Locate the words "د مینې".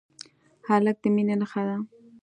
1.03-1.35